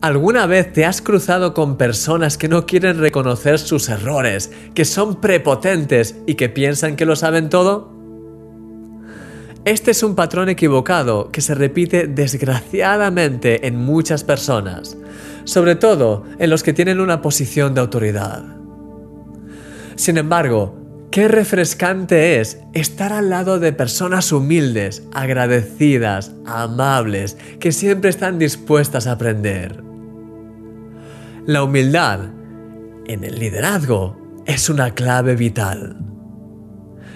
¿Alguna 0.00 0.46
vez 0.46 0.72
te 0.72 0.84
has 0.84 1.02
cruzado 1.02 1.54
con 1.54 1.76
personas 1.76 2.38
que 2.38 2.46
no 2.46 2.66
quieren 2.66 3.00
reconocer 3.00 3.58
sus 3.58 3.88
errores, 3.88 4.52
que 4.72 4.84
son 4.84 5.20
prepotentes 5.20 6.14
y 6.24 6.36
que 6.36 6.48
piensan 6.48 6.94
que 6.94 7.04
lo 7.04 7.16
saben 7.16 7.50
todo? 7.50 7.92
Este 9.64 9.90
es 9.90 10.04
un 10.04 10.14
patrón 10.14 10.48
equivocado 10.50 11.32
que 11.32 11.40
se 11.40 11.56
repite 11.56 12.06
desgraciadamente 12.06 13.66
en 13.66 13.74
muchas 13.74 14.22
personas, 14.22 14.96
sobre 15.42 15.74
todo 15.74 16.22
en 16.38 16.50
los 16.50 16.62
que 16.62 16.72
tienen 16.72 17.00
una 17.00 17.20
posición 17.20 17.74
de 17.74 17.80
autoridad. 17.80 18.44
Sin 19.96 20.16
embargo, 20.16 20.76
Qué 21.10 21.26
refrescante 21.26 22.38
es 22.38 22.58
estar 22.74 23.14
al 23.14 23.30
lado 23.30 23.58
de 23.58 23.72
personas 23.72 24.30
humildes, 24.30 25.04
agradecidas, 25.14 26.32
amables, 26.44 27.38
que 27.60 27.72
siempre 27.72 28.10
están 28.10 28.38
dispuestas 28.38 29.06
a 29.06 29.12
aprender. 29.12 29.87
La 31.48 31.62
humildad 31.62 32.20
en 33.06 33.24
el 33.24 33.38
liderazgo 33.38 34.18
es 34.44 34.68
una 34.68 34.90
clave 34.90 35.34
vital. 35.34 35.96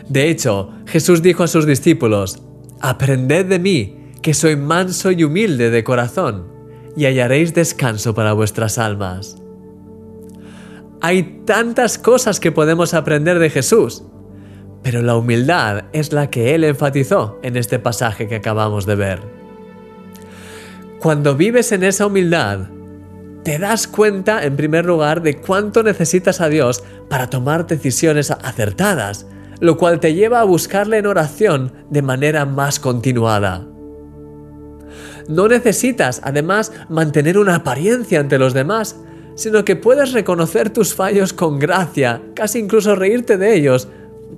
De 0.09 0.31
hecho, 0.31 0.71
Jesús 0.87 1.21
dijo 1.21 1.43
a 1.43 1.49
sus 1.49 1.67
discípulos, 1.67 2.43
Aprended 2.81 3.45
de 3.45 3.59
mí, 3.59 4.11
que 4.23 4.33
soy 4.33 4.57
manso 4.57 5.11
y 5.11 5.23
humilde 5.23 5.69
de 5.69 5.85
corazón, 5.85 6.47
y 6.97 7.05
hallaréis 7.05 7.53
descanso 7.53 8.15
para 8.15 8.33
vuestras 8.33 8.79
almas. 8.79 9.37
Hay 11.03 11.43
tantas 11.45 11.99
cosas 11.99 12.41
que 12.41 12.53
podemos 12.53 12.95
aprender 12.95 13.39
de 13.39 13.51
Jesús, 13.51 14.03
pero 14.83 15.03
la 15.03 15.15
humildad 15.15 15.85
es 15.93 16.15
la 16.15 16.31
que 16.31 16.55
Él 16.55 16.65
enfatizó 16.65 17.39
en 17.43 17.59
este 17.59 17.79
pasaje 17.79 18.29
que 18.29 18.37
acabamos 18.37 18.87
de 18.87 18.95
ver. 18.95 19.21
Cuando 21.01 21.37
vives 21.37 21.71
en 21.73 21.83
esa 21.83 22.07
humildad, 22.07 22.71
te 23.45 23.59
das 23.59 23.89
cuenta, 23.89 24.45
en 24.45 24.57
primer 24.57 24.85
lugar, 24.85 25.23
de 25.23 25.39
cuánto 25.39 25.83
necesitas 25.83 26.41
a 26.41 26.49
Dios 26.49 26.85
para 27.09 27.29
tomar 27.29 27.67
decisiones 27.67 28.31
acertadas, 28.31 29.27
lo 29.61 29.77
cual 29.77 30.01
te 30.01 30.15
lleva 30.15 30.41
a 30.41 30.45
buscarle 30.45 30.99
en 30.99 31.07
oración 31.07 31.73
de 31.91 32.03
manera 32.03 32.47
más 32.47 32.79
continuada. 32.79 33.67
No 35.29 35.49
necesitas, 35.49 36.21
además, 36.25 36.73
mantener 36.89 37.39
una 37.39 37.57
apariencia 37.57 38.21
ante 38.21 38.39
los 38.39 38.55
demás, 38.55 38.97
sino 39.35 39.65
que 39.65 39.77
puedes 39.77 40.13
reconocer 40.13 40.71
tus 40.71 40.95
fallos 40.95 41.33
con 41.33 41.59
gracia, 41.59 42.23
casi 42.35 42.59
incluso 42.59 42.95
reírte 42.95 43.39
de 43.39 43.55
ellos, 43.55 43.89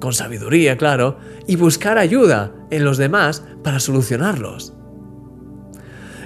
con 0.01 0.13
sabiduría, 0.13 0.77
claro, 0.77 1.19
y 1.47 1.57
buscar 1.57 1.99
ayuda 1.99 2.53
en 2.71 2.85
los 2.85 2.99
demás 2.99 3.45
para 3.63 3.81
solucionarlos. 3.81 4.75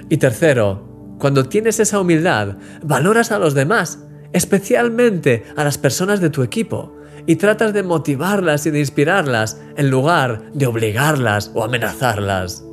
Y 0.09 0.17
tercero, 0.17 0.88
cuando 1.19 1.45
tienes 1.45 1.79
esa 1.79 1.99
humildad, 1.99 2.55
valoras 2.81 3.31
a 3.31 3.39
los 3.39 3.53
demás, 3.53 3.99
especialmente 4.33 5.43
a 5.55 5.63
las 5.63 5.77
personas 5.77 6.21
de 6.21 6.29
tu 6.29 6.43
equipo, 6.43 6.95
y 7.25 7.35
tratas 7.35 7.73
de 7.73 7.83
motivarlas 7.83 8.65
y 8.65 8.71
de 8.71 8.79
inspirarlas 8.79 9.61
en 9.75 9.91
lugar 9.91 10.51
de 10.53 10.65
obligarlas 10.65 11.51
o 11.53 11.63
amenazarlas. 11.63 12.63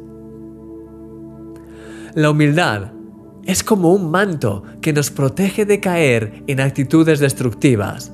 La 2.15 2.31
humildad 2.31 2.93
es 3.45 3.63
como 3.63 3.93
un 3.93 4.11
manto 4.11 4.63
que 4.81 4.93
nos 4.93 5.11
protege 5.11 5.67
de 5.67 5.81
caer 5.81 6.43
en 6.47 6.61
actitudes 6.61 7.21
destructivas. 7.21 8.13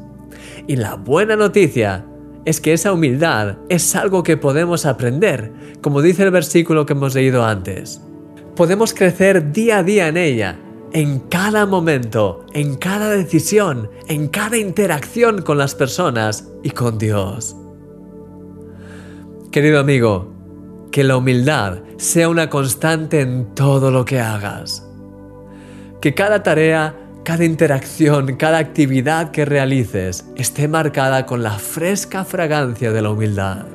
Y 0.66 0.76
la 0.76 0.96
buena 0.96 1.36
noticia 1.36 2.04
es 2.44 2.60
que 2.60 2.72
esa 2.72 2.92
humildad 2.92 3.58
es 3.68 3.94
algo 3.94 4.22
que 4.22 4.36
podemos 4.36 4.84
aprender, 4.86 5.52
como 5.80 6.02
dice 6.02 6.24
el 6.24 6.30
versículo 6.30 6.86
que 6.86 6.94
hemos 6.94 7.14
leído 7.14 7.44
antes. 7.44 8.02
Podemos 8.56 8.94
crecer 8.94 9.52
día 9.52 9.78
a 9.78 9.82
día 9.82 10.08
en 10.08 10.16
ella, 10.16 10.58
en 10.92 11.20
cada 11.20 11.66
momento, 11.66 12.44
en 12.52 12.76
cada 12.76 13.10
decisión, 13.10 13.90
en 14.08 14.28
cada 14.28 14.58
interacción 14.58 15.42
con 15.42 15.58
las 15.58 15.74
personas 15.74 16.48
y 16.62 16.70
con 16.70 16.98
Dios. 16.98 17.56
Querido 19.50 19.80
amigo, 19.80 20.32
que 20.90 21.04
la 21.04 21.16
humildad 21.16 21.80
sea 21.96 22.28
una 22.28 22.50
constante 22.50 23.20
en 23.20 23.54
todo 23.54 23.90
lo 23.90 24.04
que 24.04 24.20
hagas 24.20 24.86
que 26.02 26.14
cada 26.14 26.42
tarea, 26.42 26.96
cada 27.22 27.44
interacción, 27.44 28.34
cada 28.34 28.58
actividad 28.58 29.30
que 29.30 29.44
realices 29.44 30.26
esté 30.34 30.66
marcada 30.66 31.26
con 31.26 31.44
la 31.44 31.60
fresca 31.60 32.24
fragancia 32.24 32.90
de 32.90 33.00
la 33.00 33.10
humildad. 33.10 33.66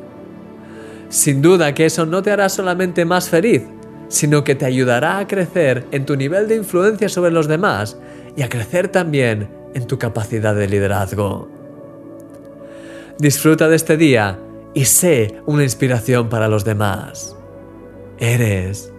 Sin 1.08 1.42
duda 1.42 1.74
que 1.74 1.86
eso 1.86 2.06
no 2.06 2.22
te 2.22 2.32
hará 2.32 2.50
solamente 2.50 3.06
más 3.06 3.30
feliz, 3.30 3.64
sino 4.08 4.44
que 4.44 4.56
te 4.56 4.66
ayudará 4.66 5.20
a 5.20 5.28
crecer 5.28 5.86
en 5.92 6.06
tu 6.06 6.16
nivel 6.16 6.48
de 6.48 6.56
influencia 6.56 7.10
sobre 7.10 7.32
los 7.32 7.48
demás 7.48 7.98
y 8.36 8.42
a 8.42 8.50
crecer 8.50 8.88
también 8.88 9.50
en 9.74 9.88
tu 9.88 9.98
capacidad 9.98 10.56
de 10.56 10.68
liderazgo. 10.68 11.50
Disfruta 13.20 13.68
de 13.68 13.76
este 13.76 13.98
día 13.98 14.40
y 14.74 14.86
sé 14.86 15.42
una 15.46 15.64
inspiración 15.64 16.30
para 16.30 16.48
los 16.48 16.64
demás. 16.64 17.36
Eres 18.20 18.94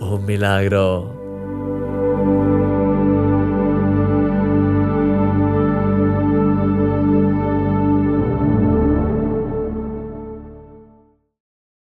un 0.00 0.24
milagro. 0.24 1.25